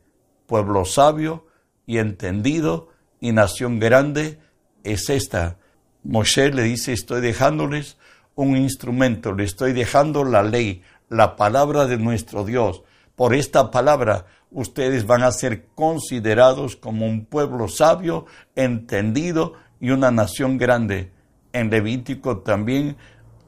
pueblo 0.47 0.85
sabio 0.85 1.47
y 1.87 1.99
entendido 1.99 2.91
y 3.21 3.33
nación 3.33 3.81
grande 3.81 4.39
es 4.85 5.09
esta 5.09 5.57
Moshe 6.05 6.51
le 6.51 6.65
dice, 6.65 6.93
estoy 6.93 7.21
dejándoles 7.21 7.97
un 8.35 8.57
instrumento, 8.57 9.33
le 9.33 9.45
estoy 9.45 9.73
dejando 9.73 10.25
la 10.25 10.43
ley, 10.43 10.83
la 11.09 11.37
palabra 11.37 11.87
de 11.87 11.97
nuestro 11.97 12.45
Dios. 12.45 12.83
Por 13.15 13.35
esta 13.35 13.71
palabra 13.71 14.27
ustedes 14.51 15.07
van 15.07 15.23
a 15.23 15.33
ser 15.33 15.67
considerados 15.75 16.77
como 16.77 17.07
un 17.07 17.25
pueblo 17.25 17.69
sabio, 17.69 18.27
entendido 18.57 19.55
y 19.81 19.91
una 19.91 20.11
nación 20.11 20.59
grande. 20.59 21.13
En 21.53 21.71
Levítico 21.71 22.39
también 22.39 22.97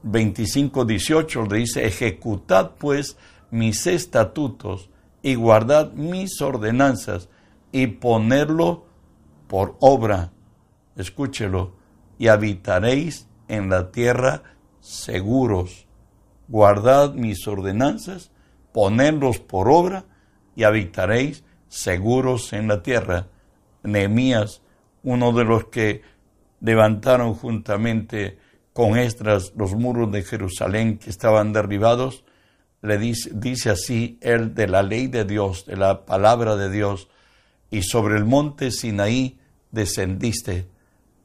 25, 0.05 0.85
18 0.85 1.47
le 1.47 1.59
dice, 1.59 1.87
ejecutad 1.87 2.73
pues 2.79 3.17
mis 3.51 3.87
estatutos 3.87 4.91
y 5.25 5.37
guardad 5.37 5.95
mis 5.95 6.43
ordenanzas 6.43 7.31
y 7.73 7.87
ponerlo 7.87 8.85
por 9.49 9.75
obra. 9.81 10.33
Escúchelo 10.97 11.73
y 12.19 12.29
habitaréis 12.29 13.27
en 13.49 13.71
la 13.71 13.91
tierra 13.91 14.43
seguros. 14.81 15.87
Guardad 16.47 17.15
mis 17.15 17.49
ordenanzas, 17.49 18.33
ponedlos 18.73 19.39
por 19.39 19.71
obra 19.71 20.05
y 20.55 20.65
habitaréis 20.65 21.43
seguros 21.69 22.53
en 22.53 22.69
la 22.69 22.83
tierra. 22.83 23.29
Nehemías, 23.83 24.61
uno 25.03 25.33
de 25.33 25.45
los 25.45 25.65
que 25.69 26.03
levantaron 26.61 27.33
juntamente 27.33 28.39
con 28.75 28.99
Estras 28.99 29.55
los 29.57 29.75
muros 29.75 30.13
de 30.13 30.23
Jerusalén 30.23 30.99
que 30.99 31.09
estaban 31.09 31.55
derribados, 31.55 32.25
le 32.85 32.99
dice, 32.99 33.31
dice 33.33 33.71
así 33.71 34.19
él 34.21 34.55
de 34.55 34.69
la 34.69 34.83
ley 34.83 35.07
de 35.07 35.25
Dios, 35.25 35.65
de 35.65 35.77
la 35.77 36.05
palabra 36.05 36.55
de 36.55 36.71
Dios, 36.71 37.09
y 37.71 37.83
sobre 37.83 38.17
el 38.19 38.27
monte 38.27 38.71
Sinaí 38.71 39.41
descendiste 39.71 40.69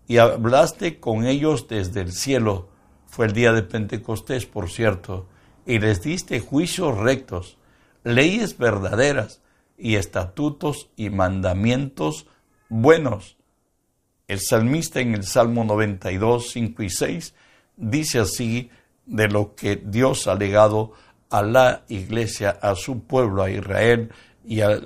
y 0.08 0.18
hablaste 0.18 1.01
con 1.01 1.25
ellos 1.25 1.68
desde 1.68 2.00
el 2.00 2.13
cielo. 2.13 2.70
Fue 3.08 3.25
el 3.25 3.34
día 3.34 3.51
de 3.51 3.63
Pentecostés, 3.63 4.46
por 4.46 4.70
cierto, 4.70 5.28
y 5.66 5.80
les 5.80 6.01
diste 6.01 6.39
juicios 6.39 6.98
rectos, 6.98 7.58
leyes 8.06 8.58
verdaderas 8.58 9.42
y 9.78 9.96
estatutos 9.96 10.89
y 10.96 11.10
mandamientos 11.10 12.25
buenos. 12.70 13.36
El 14.30 14.39
salmista 14.39 15.01
en 15.01 15.13
el 15.13 15.25
Salmo 15.25 15.66
92, 15.66 16.51
5 16.51 16.84
y 16.84 16.89
6 16.89 17.34
dice 17.75 18.20
así 18.20 18.72
de 19.06 19.28
lo 19.28 19.56
que 19.56 19.75
Dios 19.75 20.28
ha 20.28 20.36
legado 20.36 20.94
a 21.30 21.42
la 21.42 21.84
iglesia, 21.88 22.58
a 22.62 22.76
su 22.76 23.04
pueblo, 23.04 23.44
a 23.44 23.52
Israel 23.52 24.12
y 24.46 24.62
a, 24.62 24.80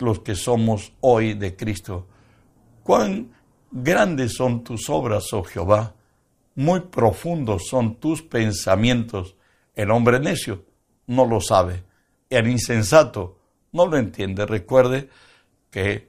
los 0.00 0.20
que 0.20 0.34
somos 0.34 0.92
hoy 1.00 1.34
de 1.34 1.56
Cristo. 1.56 2.06
Cuán 2.82 3.34
Grandes 3.70 4.34
son 4.34 4.62
tus 4.62 4.88
obras, 4.88 5.32
oh 5.32 5.42
Jehová, 5.42 5.94
muy 6.54 6.80
profundos 6.80 7.66
son 7.68 7.96
tus 7.96 8.22
pensamientos. 8.22 9.34
El 9.74 9.90
hombre 9.90 10.20
necio 10.20 10.64
no 11.08 11.26
lo 11.26 11.40
sabe, 11.40 11.82
el 12.30 12.46
insensato 12.48 13.36
no 13.72 13.86
lo 13.86 13.96
entiende. 13.96 14.46
Recuerde 14.46 15.08
que 15.70 16.08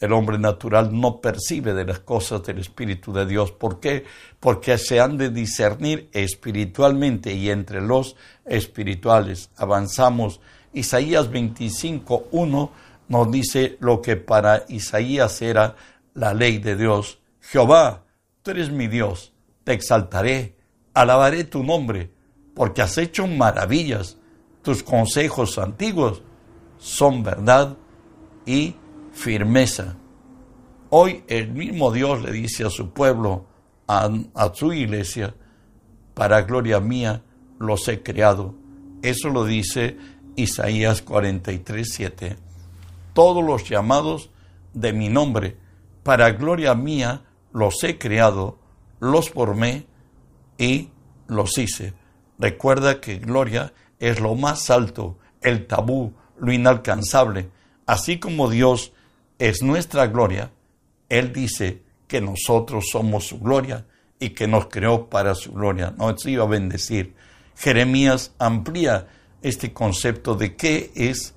el 0.00 0.14
hombre 0.14 0.38
natural 0.38 0.98
no 0.98 1.20
percibe 1.20 1.74
de 1.74 1.84
las 1.84 2.00
cosas 2.00 2.42
del 2.42 2.58
Espíritu 2.58 3.12
de 3.12 3.26
Dios. 3.26 3.52
¿Por 3.52 3.80
qué? 3.80 4.04
Porque 4.40 4.78
se 4.78 4.98
han 4.98 5.18
de 5.18 5.28
discernir 5.28 6.08
espiritualmente 6.12 7.34
y 7.34 7.50
entre 7.50 7.82
los 7.82 8.16
espirituales. 8.46 9.50
Avanzamos. 9.58 10.40
Isaías 10.72 11.30
25, 11.30 12.28
1 12.30 12.72
nos 13.08 13.30
dice 13.30 13.76
lo 13.80 14.00
que 14.00 14.16
para 14.16 14.64
Isaías 14.68 15.42
era 15.42 15.76
la 16.14 16.32
ley 16.32 16.58
de 16.58 16.76
Dios. 16.76 17.18
Jehová, 17.40 18.04
tú 18.42 18.52
eres 18.52 18.70
mi 18.70 18.86
Dios, 18.86 19.32
te 19.64 19.74
exaltaré, 19.74 20.56
alabaré 20.94 21.44
tu 21.44 21.62
nombre, 21.62 22.10
porque 22.54 22.80
has 22.82 22.96
hecho 22.96 23.26
maravillas. 23.26 24.16
Tus 24.62 24.82
consejos 24.82 25.58
antiguos 25.58 26.22
son 26.78 27.22
verdad 27.22 27.76
y 28.46 28.76
firmeza. 29.20 29.96
Hoy 30.88 31.22
el 31.28 31.52
mismo 31.52 31.92
Dios 31.92 32.22
le 32.22 32.32
dice 32.32 32.64
a 32.64 32.70
su 32.70 32.90
pueblo, 32.90 33.44
a, 33.86 34.10
su 34.54 34.72
iglesia, 34.72 35.34
para 36.14 36.42
gloria 36.42 36.80
mía 36.80 37.22
los 37.58 37.86
he 37.88 38.02
creado. 38.02 38.54
Eso 39.02 39.28
lo 39.28 39.44
dice 39.44 39.98
Isaías 40.36 41.02
43, 41.02 41.88
7. 41.92 42.36
Todos 43.12 43.44
los 43.44 43.68
llamados 43.68 44.30
de 44.72 44.92
mi 44.94 45.08
nombre 45.10 45.58
para 46.02 46.30
gloria 46.30 46.74
mía 46.74 47.22
los 47.52 47.84
he 47.84 47.98
creado, 47.98 48.58
los 49.00 49.30
formé 49.30 49.86
y 50.56 50.88
los 51.26 51.58
hice. 51.58 51.92
Recuerda 52.38 53.00
que 53.00 53.18
gloria 53.18 53.74
es 53.98 54.18
lo 54.18 54.34
más 54.34 54.70
alto, 54.70 55.18
el 55.42 55.66
tabú, 55.66 56.14
lo 56.38 56.52
inalcanzable. 56.52 57.50
Así 57.84 58.18
como 58.18 58.48
Dios 58.48 58.92
es 59.40 59.62
nuestra 59.62 60.06
gloria, 60.06 60.52
Él 61.08 61.32
dice 61.32 61.82
que 62.06 62.20
nosotros 62.20 62.90
somos 62.92 63.26
su 63.26 63.40
gloria 63.40 63.86
y 64.18 64.30
que 64.30 64.46
nos 64.46 64.66
creó 64.66 65.08
para 65.08 65.34
su 65.34 65.52
gloria. 65.52 65.94
Nos 65.96 66.24
iba 66.26 66.44
a 66.44 66.48
bendecir. 66.48 67.14
Jeremías 67.56 68.32
amplía 68.38 69.08
este 69.40 69.72
concepto 69.72 70.34
de 70.34 70.56
qué 70.56 70.92
es 70.94 71.34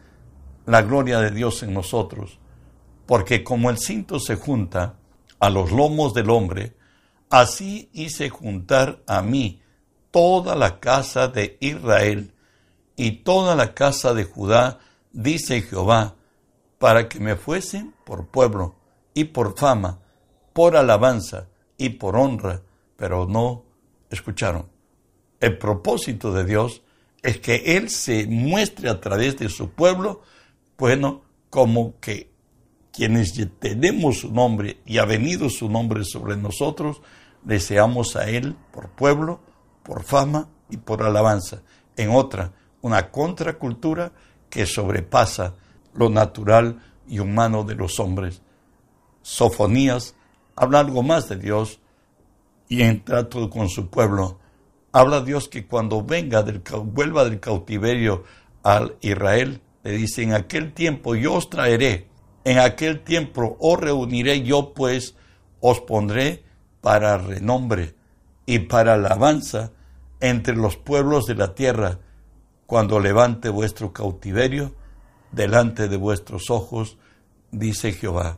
la 0.66 0.82
gloria 0.82 1.20
de 1.20 1.32
Dios 1.32 1.64
en 1.64 1.74
nosotros. 1.74 2.40
Porque 3.06 3.42
como 3.42 3.70
el 3.70 3.78
cinto 3.78 4.20
se 4.20 4.36
junta 4.36 4.96
a 5.40 5.50
los 5.50 5.72
lomos 5.72 6.14
del 6.14 6.30
hombre, 6.30 6.76
así 7.30 7.90
hice 7.94 8.30
juntar 8.30 9.02
a 9.08 9.22
mí 9.22 9.62
toda 10.12 10.58
la 10.58 10.82
casa 10.82 11.30
de 11.30 11.58
Israel 11.62 12.34
y 12.98 13.24
toda 13.24 13.56
la 13.56 13.74
casa 13.74 14.14
de 14.14 14.26
Judá, 14.26 14.80
dice 15.14 15.62
Jehová, 15.62 16.16
para 16.84 17.08
que 17.08 17.22
me 17.22 17.38
fuesen 17.38 17.94
por 18.04 18.28
pueblo 18.28 18.76
y 19.14 19.24
por 19.24 19.58
fama, 19.58 20.02
por 20.52 20.76
alabanza 20.76 21.48
y 21.78 21.92
por 21.92 22.18
honra, 22.18 22.62
pero 22.98 23.26
no 23.26 23.64
escucharon. 24.10 24.68
El 25.40 25.58
propósito 25.58 26.34
de 26.34 26.44
Dios 26.44 26.82
es 27.22 27.40
que 27.40 27.78
Él 27.78 27.90
se 27.90 28.28
muestre 28.28 28.90
a 28.90 29.00
través 29.00 29.38
de 29.38 29.48
su 29.48 29.70
pueblo, 29.70 30.24
bueno, 30.78 31.22
como 31.50 32.02
que 32.02 32.34
quienes 32.92 33.32
tenemos 33.60 34.20
su 34.20 34.34
nombre 34.34 34.82
y 34.86 34.98
ha 34.98 35.06
venido 35.06 35.50
su 35.50 35.70
nombre 35.70 36.04
sobre 36.04 36.36
nosotros, 36.36 37.02
deseamos 37.44 38.18
a 38.18 38.30
Él 38.30 38.58
por 38.74 38.90
pueblo, 38.90 39.40
por 39.84 40.04
fama 40.04 40.50
y 40.70 40.76
por 40.76 41.02
alabanza. 41.02 41.62
En 41.96 42.10
otra, 42.10 42.52
una 42.82 43.10
contracultura 43.10 44.12
que 44.50 44.66
sobrepasa 44.66 45.56
lo 45.96 46.10
natural 46.10 46.82
y 47.08 47.20
humano 47.20 47.64
de 47.64 47.76
los 47.76 48.00
hombres. 48.00 48.42
Sofonías 49.22 50.16
habla 50.56 50.80
algo 50.80 51.04
más 51.04 51.30
de 51.30 51.38
Dios 51.38 51.80
y 52.68 52.82
en 52.82 53.04
trato 53.04 53.50
con 53.50 53.70
su 53.70 53.90
pueblo. 53.90 54.40
Habla 54.92 55.22
Dios 55.22 55.48
que 55.48 55.66
cuando 55.66 56.04
venga 56.04 56.44
del, 56.44 56.62
vuelva 56.86 57.26
del 57.26 57.40
cautiverio 57.40 58.24
al 58.64 58.96
Israel, 59.02 59.62
le 59.84 59.92
dice, 59.92 60.24
en 60.24 60.34
aquel 60.34 60.74
tiempo 60.74 61.16
yo 61.16 61.34
os 61.34 61.50
traeré, 61.50 62.08
en 62.46 62.60
aquel 62.60 63.04
tiempo 63.04 63.58
os 63.60 63.80
reuniré 63.80 64.44
yo 64.44 64.74
pues, 64.74 65.16
os 65.60 65.80
pondré 65.82 66.44
para 66.82 67.18
renombre 67.18 67.96
y 68.46 68.60
para 68.60 68.94
alabanza 68.94 69.72
entre 70.20 70.56
los 70.56 70.78
pueblos 70.78 71.26
de 71.26 71.36
la 71.36 71.56
tierra 71.56 72.00
cuando 72.66 73.00
levante 73.00 73.50
vuestro 73.50 73.94
cautiverio 73.94 74.74
delante 75.34 75.88
de 75.88 75.98
vuestros 75.98 76.50
ojos, 76.50 76.98
dice 77.52 77.92
Jehová, 77.92 78.38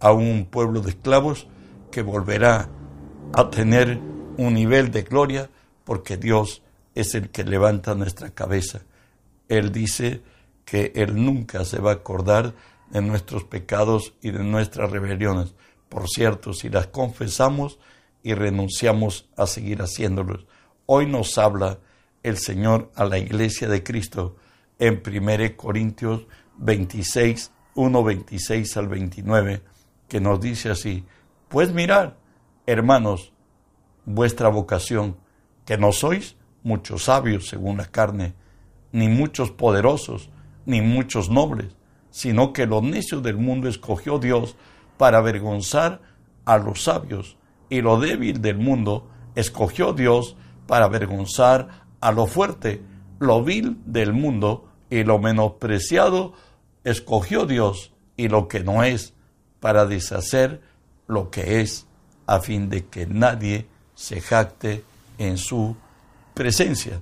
a 0.00 0.12
un 0.12 0.46
pueblo 0.46 0.80
de 0.80 0.90
esclavos 0.90 1.46
que 1.90 2.02
volverá 2.02 2.68
a 3.32 3.50
tener 3.50 3.98
un 4.36 4.54
nivel 4.54 4.90
de 4.90 5.02
gloria 5.02 5.50
porque 5.84 6.16
Dios 6.16 6.62
es 6.94 7.14
el 7.14 7.30
que 7.30 7.44
levanta 7.44 7.94
nuestra 7.94 8.30
cabeza. 8.30 8.82
Él 9.48 9.72
dice 9.72 10.22
que 10.64 10.92
Él 10.94 11.22
nunca 11.24 11.64
se 11.64 11.80
va 11.80 11.92
a 11.92 11.94
acordar 11.94 12.54
de 12.90 13.00
nuestros 13.02 13.44
pecados 13.44 14.14
y 14.20 14.30
de 14.30 14.42
nuestras 14.44 14.90
rebeliones. 14.90 15.54
Por 15.88 16.08
cierto, 16.08 16.52
si 16.52 16.68
las 16.68 16.88
confesamos 16.88 17.78
y 18.22 18.34
renunciamos 18.34 19.28
a 19.36 19.46
seguir 19.46 19.80
haciéndolos. 19.82 20.46
Hoy 20.86 21.06
nos 21.06 21.38
habla 21.38 21.78
el 22.22 22.38
Señor 22.38 22.90
a 22.94 23.04
la 23.04 23.18
iglesia 23.18 23.68
de 23.68 23.82
Cristo 23.82 24.36
en 24.78 25.02
1 25.04 25.56
Corintios 25.56 26.26
26, 26.58 27.52
1, 27.74 28.04
26 28.04 28.76
al 28.76 28.88
29, 28.88 29.62
que 30.08 30.20
nos 30.20 30.40
dice 30.40 30.70
así, 30.70 31.04
pues 31.48 31.72
mirar, 31.72 32.16
hermanos, 32.66 33.32
vuestra 34.04 34.48
vocación, 34.48 35.16
que 35.64 35.78
no 35.78 35.92
sois 35.92 36.36
muchos 36.62 37.04
sabios 37.04 37.48
según 37.48 37.78
la 37.78 37.86
carne, 37.86 38.34
ni 38.92 39.08
muchos 39.08 39.50
poderosos, 39.50 40.30
ni 40.66 40.80
muchos 40.80 41.30
nobles, 41.30 41.76
sino 42.10 42.52
que 42.52 42.66
lo 42.66 42.82
necio 42.82 43.20
del 43.20 43.36
mundo 43.36 43.68
escogió 43.68 44.18
Dios 44.18 44.56
para 44.98 45.18
avergonzar 45.18 46.00
a 46.44 46.58
los 46.58 46.84
sabios, 46.84 47.38
y 47.68 47.80
lo 47.80 47.98
débil 47.98 48.42
del 48.42 48.58
mundo 48.58 49.08
escogió 49.34 49.92
Dios 49.92 50.36
para 50.66 50.84
avergonzar 50.84 51.86
a 52.00 52.12
lo 52.12 52.26
fuerte, 52.26 52.82
lo 53.18 53.42
vil 53.42 53.78
del 53.86 54.12
mundo 54.12 54.71
y 54.92 55.04
lo 55.04 55.18
menospreciado, 55.18 56.34
escogió 56.84 57.46
Dios 57.46 57.92
y 58.14 58.28
lo 58.28 58.46
que 58.46 58.60
no 58.60 58.84
es, 58.84 59.14
para 59.58 59.86
deshacer 59.86 60.60
lo 61.06 61.30
que 61.30 61.62
es, 61.62 61.86
a 62.26 62.40
fin 62.40 62.68
de 62.68 62.84
que 62.84 63.06
nadie 63.06 63.66
se 63.94 64.20
jacte 64.20 64.84
en 65.16 65.38
su 65.38 65.74
presencia. 66.34 67.00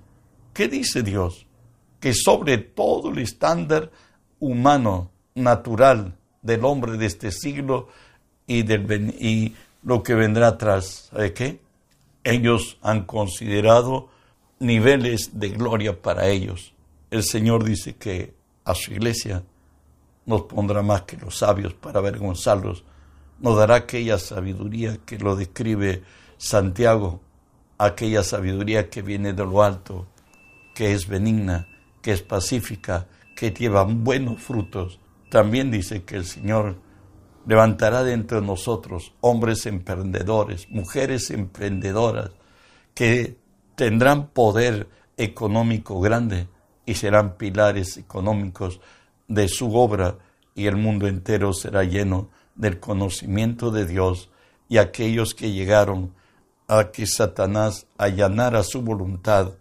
¿Qué 0.55 0.69
dice 0.69 1.03
Dios? 1.03 1.47
Que 1.99 2.15
sobre 2.15 2.59
todo 2.59 3.11
el 3.11 3.19
estándar 3.19 3.91
humano, 4.39 5.11
natural 5.35 6.15
del 6.43 6.65
hombre 6.65 6.97
de 6.97 7.07
este 7.07 7.33
siglo 7.33 7.89
y, 8.47 8.63
del, 8.63 9.17
y 9.19 9.57
lo 9.83 10.05
que 10.05 10.15
vendrá 10.15 10.47
atrás, 10.47 11.09
¿sabe 11.11 11.33
qué? 11.33 11.59
Ellos 12.23 12.79
han 12.83 13.05
considerado 13.05 14.11
niveles 14.61 15.41
de 15.41 15.49
gloria 15.49 16.01
para 16.01 16.29
ellos. 16.29 16.73
El 17.11 17.25
Señor 17.25 17.65
dice 17.65 17.97
que 17.97 18.35
a 18.65 18.75
su 18.75 18.93
iglesia 18.93 19.43
nos 20.27 20.43
pondrá 20.43 20.81
más 20.83 21.03
que 21.03 21.17
los 21.17 21.39
sabios 21.39 21.75
para 21.75 21.99
avergonzarlos, 21.99 22.85
nos 23.41 23.57
dará 23.57 23.77
aquella 23.77 24.19
sabiduría 24.19 24.99
que 25.05 25.19
lo 25.19 25.35
describe 25.35 26.03
Santiago, 26.37 27.21
aquella 27.79 28.23
sabiduría 28.23 28.89
que 28.91 29.03
viene 29.03 29.33
de 29.33 29.45
lo 29.45 29.63
alto, 29.63 30.07
que 30.75 30.93
es 30.93 31.09
benigna, 31.09 31.67
que 32.01 32.13
es 32.13 32.23
pacífica, 32.23 33.09
que 33.35 33.51
lleva 33.51 33.83
buenos 33.83 34.41
frutos. 34.41 35.01
También 35.31 35.71
dice 35.71 36.05
que 36.05 36.17
el 36.17 36.27
Señor 36.27 36.77
levantará 37.45 38.05
de 38.05 38.17
nosotros 38.41 39.15
hombres 39.21 39.67
emprendedores, 39.67 40.69
mujeres 40.71 41.31
emprendedoras, 41.31 42.31
que 42.95 43.37
tendrán 43.75 44.29
poder 44.29 44.89
económico 45.17 46.01
grande 46.01 46.47
y 46.87 46.95
serán 46.95 47.37
pilares 47.37 47.97
económicos 47.97 48.81
de 49.29 49.49
su 49.49 49.75
obra 49.75 50.19
y 50.55 50.67
el 50.67 50.77
mundo 50.77 51.07
entero 51.07 51.53
será 51.53 51.85
lleno 51.85 52.31
del 52.55 52.81
conocimiento 52.81 53.71
de 53.71 53.87
Dios 53.87 54.31
y 54.69 54.79
aquellos 54.79 55.35
que 55.35 55.53
llegaron 55.53 56.15
a 56.69 56.91
que 56.93 57.07
Satanás 57.07 57.87
allanara 57.99 58.63
su 58.63 58.83
voluntad 58.83 59.55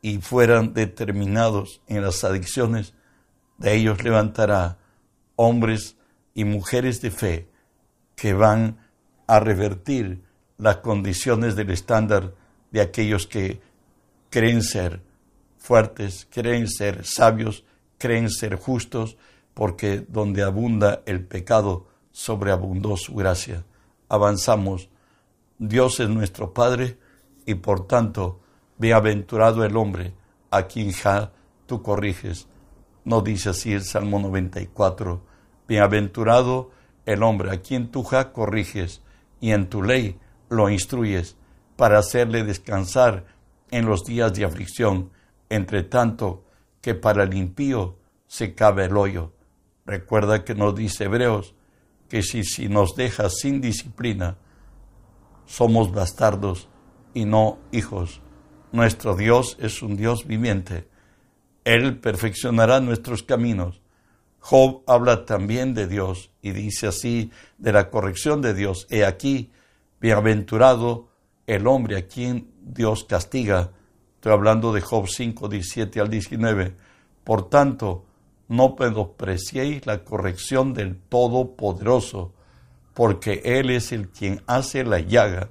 y 0.00 0.18
fueran 0.18 0.74
determinados 0.74 1.80
en 1.86 2.02
las 2.02 2.24
adicciones, 2.24 2.94
de 3.58 3.74
ellos 3.74 4.02
levantará 4.02 4.78
hombres 5.36 5.96
y 6.34 6.44
mujeres 6.44 7.00
de 7.00 7.10
fe 7.10 7.48
que 8.16 8.32
van 8.32 8.78
a 9.26 9.40
revertir 9.40 10.22
las 10.58 10.78
condiciones 10.78 11.56
del 11.56 11.70
estándar 11.70 12.34
de 12.70 12.80
aquellos 12.80 13.26
que 13.26 13.60
creen 14.30 14.62
ser 14.62 15.02
fuertes, 15.62 16.26
creen 16.28 16.68
ser 16.68 17.04
sabios, 17.06 17.64
creen 17.98 18.30
ser 18.30 18.56
justos, 18.56 19.16
porque 19.54 20.04
donde 20.08 20.42
abunda 20.42 21.02
el 21.06 21.24
pecado, 21.24 21.86
sobreabundó 22.10 22.96
su 22.96 23.14
gracia. 23.14 23.64
Avanzamos. 24.08 24.88
Dios 25.58 26.00
es 26.00 26.08
nuestro 26.08 26.52
Padre 26.52 26.98
y 27.46 27.54
por 27.54 27.86
tanto, 27.86 28.40
bienaventurado 28.78 29.64
el 29.64 29.76
hombre 29.76 30.14
a 30.50 30.64
quien 30.64 30.92
ja 30.92 31.32
tú 31.66 31.82
corriges. 31.82 32.48
No 33.04 33.20
dice 33.20 33.50
así 33.50 33.72
el 33.72 33.84
Salmo 33.84 34.18
94. 34.18 35.22
Bienaventurado 35.68 36.70
el 37.06 37.22
hombre 37.22 37.52
a 37.52 37.60
quien 37.60 37.90
tú 37.90 38.02
ja 38.02 38.32
corriges 38.32 39.00
y 39.40 39.52
en 39.52 39.68
tu 39.68 39.82
ley 39.82 40.18
lo 40.48 40.68
instruyes 40.68 41.36
para 41.76 41.98
hacerle 41.98 42.44
descansar 42.44 43.24
en 43.70 43.86
los 43.86 44.04
días 44.04 44.32
de 44.34 44.44
aflicción, 44.44 45.10
entre 45.52 45.82
tanto 45.82 46.44
que 46.80 46.94
para 46.94 47.24
el 47.24 47.34
impío 47.34 47.98
se 48.26 48.54
cabe 48.54 48.86
el 48.86 48.96
hoyo. 48.96 49.32
Recuerda 49.84 50.44
que 50.44 50.54
nos 50.54 50.74
dice 50.74 51.04
Hebreos 51.04 51.54
que 52.08 52.22
si, 52.22 52.42
si 52.42 52.70
nos 52.70 52.96
deja 52.96 53.28
sin 53.28 53.60
disciplina, 53.60 54.38
somos 55.44 55.92
bastardos 55.92 56.68
y 57.12 57.26
no 57.26 57.58
hijos. 57.70 58.22
Nuestro 58.72 59.14
Dios 59.14 59.58
es 59.60 59.82
un 59.82 59.96
Dios 59.96 60.26
viviente. 60.26 60.88
Él 61.64 61.98
perfeccionará 61.98 62.80
nuestros 62.80 63.22
caminos. 63.22 63.82
Job 64.38 64.82
habla 64.86 65.26
también 65.26 65.74
de 65.74 65.86
Dios 65.86 66.30
y 66.40 66.52
dice 66.52 66.86
así 66.86 67.30
de 67.58 67.72
la 67.72 67.90
corrección 67.90 68.40
de 68.40 68.54
Dios. 68.54 68.86
He 68.88 69.04
aquí, 69.04 69.52
bienaventurado 70.00 71.10
el 71.46 71.66
hombre 71.66 71.98
a 71.98 72.06
quien 72.06 72.50
Dios 72.62 73.04
castiga 73.04 73.72
Estoy 74.22 74.34
hablando 74.34 74.72
de 74.72 74.80
Job 74.80 75.08
5, 75.08 75.48
17 75.48 76.00
al 76.00 76.08
19. 76.08 76.76
Por 77.24 77.50
tanto, 77.50 78.04
no 78.46 78.76
menospreciéis 78.78 79.84
la 79.84 80.04
corrección 80.04 80.74
del 80.74 80.96
Todopoderoso, 80.96 82.32
porque 82.94 83.42
Él 83.44 83.70
es 83.70 83.90
el 83.90 84.10
quien 84.10 84.40
hace 84.46 84.84
la 84.84 85.00
llaga, 85.00 85.50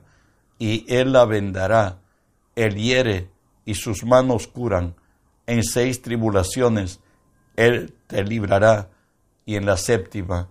y 0.57 0.85
Él 0.87 1.11
la 1.11 1.25
vendará. 1.25 1.99
Él 2.55 2.75
hiere, 2.75 3.29
y 3.65 3.73
sus 3.73 4.05
manos 4.05 4.47
curan. 4.47 4.95
En 5.47 5.65
seis 5.65 6.01
tribulaciones 6.01 7.01
Él 7.57 7.93
te 8.07 8.23
librará, 8.23 8.89
y 9.45 9.57
en 9.57 9.65
la 9.65 9.75
séptima 9.75 10.47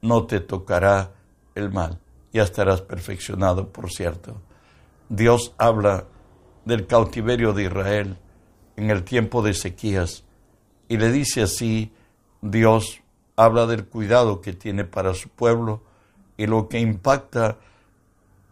no 0.00 0.26
te 0.28 0.38
tocará 0.38 1.10
el 1.56 1.72
mal. 1.72 1.98
Ya 2.32 2.44
estarás 2.44 2.82
perfeccionado, 2.82 3.72
por 3.72 3.90
cierto. 3.90 4.40
Dios 5.08 5.54
habla 5.58 6.04
del 6.68 6.86
cautiverio 6.86 7.54
de 7.54 7.64
Israel 7.64 8.18
en 8.76 8.90
el 8.90 9.02
tiempo 9.02 9.40
de 9.40 9.54
sequías 9.54 10.22
y 10.86 10.98
le 10.98 11.10
dice 11.10 11.40
así, 11.40 11.92
Dios 12.42 13.00
habla 13.36 13.66
del 13.66 13.86
cuidado 13.86 14.42
que 14.42 14.52
tiene 14.52 14.84
para 14.84 15.14
su 15.14 15.30
pueblo 15.30 15.82
y 16.36 16.46
lo 16.46 16.68
que 16.68 16.78
impacta 16.78 17.56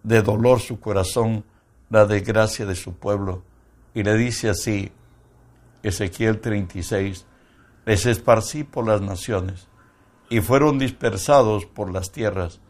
de 0.03 0.23
dolor 0.23 0.61
su 0.61 0.81
corazón, 0.81 1.45
la 1.91 2.07
desgracia 2.07 2.65
de 2.65 2.75
su 2.75 2.95
pueblo. 2.95 3.43
Y 3.93 4.03
le 4.03 4.17
dice 4.17 4.49
así, 4.49 4.93
Ezequiel 5.83 6.41
36, 6.41 7.27
les 7.85 8.07
esparcí 8.07 8.65
por 8.65 8.87
las 8.87 9.03
naciones 9.03 9.69
y 10.31 10.41
fueron 10.41 10.79
dispersados 10.79 11.67
por 11.67 11.93
las 11.93 12.13
tierras, 12.13 12.61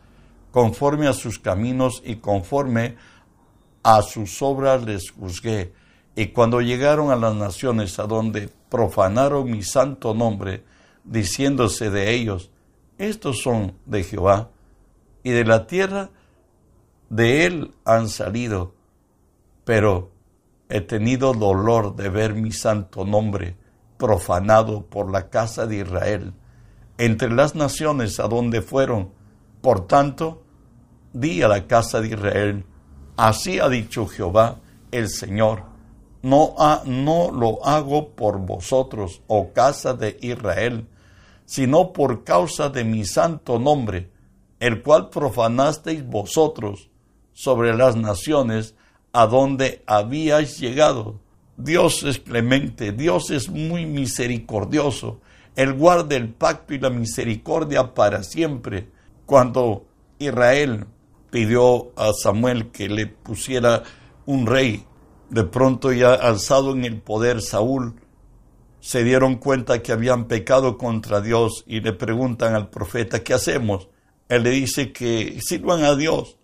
conforme 0.51 1.07
a 1.07 1.13
sus 1.13 1.39
caminos 1.39 2.03
y 2.05 2.17
conforme 2.17 2.87
a 2.87 3.16
sus 4.03 4.43
obras 4.43 4.83
les 4.85 5.11
juzgué 5.11 5.73
y 6.17 6.29
cuando 6.29 6.61
llegaron 6.61 7.11
a 7.11 7.17
las 7.17 7.35
naciones 7.35 7.99
a 7.99 8.07
donde 8.07 8.51
profanaron 8.71 9.51
mi 9.51 9.63
santo 9.63 10.15
nombre, 10.15 10.65
diciéndose 11.05 11.91
de 11.91 12.15
ellos, 12.15 12.51
estos 12.97 13.43
son 13.43 13.75
de 13.85 14.03
Jehová, 14.03 14.49
y 15.23 15.31
de 15.31 15.45
la 15.45 15.67
tierra 15.67 16.09
de 17.11 17.45
él 17.45 17.75
han 17.85 18.09
salido, 18.09 18.75
pero 19.65 20.11
he 20.71 20.81
tenido 20.81 21.35
dolor 21.35 21.97
de 21.97 22.09
ver 22.09 22.35
mi 22.35 22.51
santo 22.51 23.05
nombre 23.05 23.57
profanado 23.99 24.87
por 24.87 25.11
la 25.11 25.29
casa 25.29 25.67
de 25.67 25.77
Israel, 25.77 26.33
entre 26.97 27.31
las 27.31 27.55
naciones 27.55 28.21
a 28.21 28.27
donde 28.27 28.63
fueron. 28.63 29.11
Por 29.61 29.87
tanto, 29.87 30.43
di 31.13 31.43
a 31.43 31.49
la 31.49 31.67
casa 31.67 32.01
de 32.01 32.09
Israel, 32.09 32.65
así 33.17 33.59
ha 33.59 33.69
dicho 33.69 34.07
Jehová 34.07 34.61
el 34.91 35.09
Señor, 35.09 35.65
no, 36.23 36.55
no 36.87 37.31
lo 37.31 37.65
hago 37.65 38.11
por 38.11 38.39
vosotros, 38.39 39.23
oh 39.27 39.53
casa 39.53 39.95
de 39.95 40.17
Israel, 40.21 40.87
sino 41.45 41.93
por 41.93 42.25
causa 42.25 42.69
de 42.69 42.85
mi 42.85 43.05
santo 43.05 43.59
nombre, 43.59 44.11
el 44.59 44.83
cual 44.83 45.11
profanasteis 45.11 46.05
vosotros 46.05 46.91
sobre 47.33 47.77
las 47.77 47.97
naciones 47.97 48.75
a 49.13 49.27
donde 49.27 49.83
habíais 49.87 50.59
llegado. 50.59 51.21
Dios 51.57 52.03
es 52.03 52.19
clemente, 52.19 52.93
Dios 52.93 53.31
es 53.31 53.49
muy 53.49 53.87
misericordioso, 53.87 55.21
Él 55.55 55.73
guarda 55.75 56.17
el 56.17 56.29
pacto 56.29 56.75
y 56.75 56.79
la 56.79 56.91
misericordia 56.91 57.95
para 57.95 58.23
siempre. 58.23 58.89
Cuando 59.25 59.87
Israel 60.19 60.87
pidió 61.31 61.93
a 61.97 62.13
Samuel 62.13 62.71
que 62.71 62.89
le 62.89 63.07
pusiera 63.07 63.83
un 64.27 64.47
rey, 64.47 64.85
de 65.31 65.45
pronto 65.45 65.93
ya 65.93 66.15
alzado 66.15 66.73
en 66.73 66.85
el 66.85 67.01
poder 67.01 67.43
Saúl, 67.43 67.95
se 68.81 69.03
dieron 69.03 69.37
cuenta 69.37 69.83
que 69.83 69.93
habían 69.93 70.27
pecado 70.27 70.79
contra 70.79 71.21
Dios 71.21 71.65
y 71.67 71.81
le 71.81 71.93
preguntan 71.93 72.55
al 72.55 72.71
profeta, 72.71 73.25
¿qué 73.25 73.35
hacemos? 73.35 73.89
Él 74.29 74.45
le 74.45 74.51
dice 74.51 74.93
que 74.93 75.41
sirvan 75.41 75.83
a 75.83 75.97
Dios, 75.97 76.37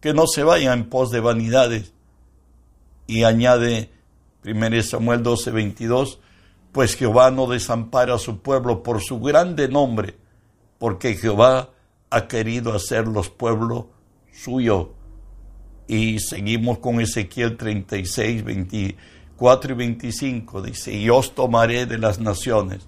que 0.00 0.12
no 0.12 0.26
se 0.26 0.42
vayan 0.42 0.80
en 0.80 0.88
pos 0.88 1.10
de 1.10 1.20
vanidades. 1.20 1.92
Y 3.06 3.22
añade 3.22 3.90
1 4.44 4.82
Samuel 4.82 5.22
12, 5.22 5.50
22, 5.50 6.20
pues 6.72 6.96
Jehová 6.96 7.30
no 7.30 7.46
desampara 7.46 8.14
a 8.14 8.18
su 8.18 8.40
pueblo 8.40 8.82
por 8.82 9.00
su 9.00 9.20
grande 9.20 9.68
nombre, 9.68 10.16
porque 10.78 11.14
Jehová 11.14 11.70
ha 12.10 12.28
querido 12.28 12.74
hacerlos 12.74 13.30
pueblo 13.30 13.90
suyo 14.36 14.92
y 15.88 16.18
seguimos 16.18 16.78
con 16.78 17.00
Ezequiel 17.00 17.56
36, 17.56 18.44
24 18.44 19.72
y 19.72 19.76
25. 19.76 20.62
Dice, 20.62 20.92
y 20.92 21.08
os 21.10 21.34
tomaré 21.34 21.86
de 21.86 21.98
las 21.98 22.20
naciones, 22.20 22.86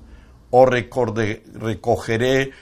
os 0.51 0.69
recogeré 0.69 2.53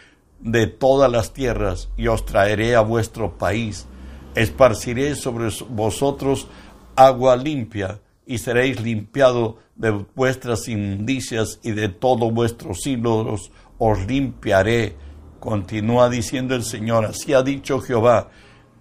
de 0.40 0.66
todas 0.66 1.10
las 1.10 1.32
tierras 1.32 1.88
y 1.96 2.08
os 2.08 2.24
traeré 2.26 2.74
a 2.76 2.80
vuestro 2.80 3.38
país. 3.38 3.86
Esparciré 4.34 5.14
sobre 5.14 5.48
vosotros 5.70 6.48
agua 6.94 7.36
limpia 7.36 8.00
y 8.26 8.38
seréis 8.38 8.80
limpiados 8.80 9.54
de 9.76 9.90
vuestras 10.14 10.68
inmundicias 10.68 11.60
y 11.62 11.72
de 11.72 11.88
todos 11.88 12.32
vuestros 12.32 12.86
ídolos 12.86 13.50
os 13.78 14.06
limpiaré. 14.06 14.96
Continúa 15.40 16.10
diciendo 16.10 16.54
el 16.54 16.64
Señor, 16.64 17.04
así 17.06 17.32
ha 17.32 17.42
dicho 17.42 17.80
Jehová, 17.80 18.30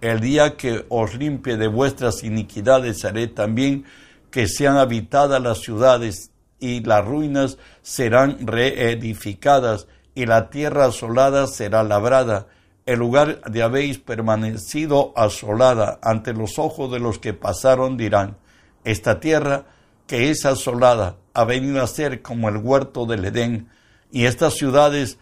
el 0.00 0.20
día 0.20 0.56
que 0.56 0.84
os 0.88 1.14
limpie 1.14 1.56
de 1.56 1.68
vuestras 1.68 2.22
iniquidades 2.22 3.04
haré 3.04 3.28
también 3.28 3.84
que 4.30 4.48
sean 4.48 4.76
habitadas 4.76 5.40
las 5.40 5.58
ciudades 5.58 6.30
y 6.58 6.80
las 6.80 7.04
ruinas 7.04 7.58
serán 7.82 8.46
reedificadas 8.46 9.86
y 10.14 10.26
la 10.26 10.50
tierra 10.50 10.86
asolada 10.86 11.46
será 11.46 11.82
labrada. 11.82 12.48
El 12.86 12.98
lugar 12.98 13.42
de 13.50 13.62
habéis 13.62 13.98
permanecido 13.98 15.12
asolada 15.16 15.98
ante 16.02 16.32
los 16.32 16.58
ojos 16.58 16.90
de 16.92 17.00
los 17.00 17.18
que 17.18 17.34
pasaron 17.34 17.96
dirán, 17.96 18.36
esta 18.84 19.20
tierra 19.20 19.64
que 20.06 20.30
es 20.30 20.46
asolada 20.46 21.16
ha 21.34 21.44
venido 21.44 21.82
a 21.82 21.86
ser 21.86 22.22
como 22.22 22.48
el 22.48 22.58
huerto 22.58 23.04
del 23.06 23.24
Edén, 23.24 23.68
y 24.10 24.24
estas 24.24 24.54
ciudades 24.54 25.18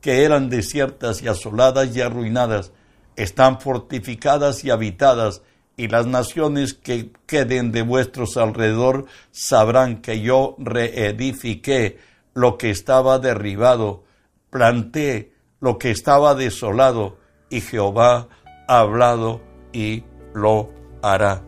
que 0.00 0.24
eran 0.24 0.50
desiertas 0.50 1.22
y 1.22 1.28
asoladas 1.28 1.96
y 1.96 2.00
arruinadas, 2.00 2.72
están 3.16 3.60
fortificadas 3.60 4.64
y 4.64 4.70
habitadas, 4.70 5.42
y 5.76 5.88
las 5.88 6.06
naciones 6.06 6.74
que 6.74 7.10
queden 7.26 7.72
de 7.72 7.82
vuestros 7.82 8.36
alrededor 8.36 9.06
sabrán 9.32 10.00
que 10.02 10.20
yo 10.20 10.54
reedifiqué 10.58 11.98
lo 12.32 12.58
que 12.58 12.70
estaba 12.70 13.18
derribado, 13.18 14.04
planté 14.50 15.32
lo 15.60 15.78
que 15.78 15.90
estaba 15.90 16.34
desolado, 16.34 17.18
y 17.50 17.60
Jehová 17.60 18.28
ha 18.68 18.78
hablado 18.78 19.40
y 19.72 20.04
lo 20.34 20.70
hará. 21.02 21.42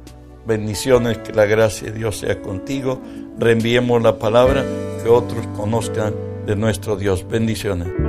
Bendiciones, 0.46 1.18
que 1.18 1.32
la 1.32 1.44
gracia 1.44 1.90
de 1.90 1.98
Dios 1.98 2.18
sea 2.18 2.40
contigo. 2.40 3.00
Reenviemos 3.38 4.00
la 4.02 4.18
palabra, 4.18 4.64
que 5.02 5.08
otros 5.08 5.46
conozcan 5.56 6.14
de 6.46 6.54
nuestro 6.54 6.96
Dios. 6.96 7.26
Bendiciones. 7.26 8.05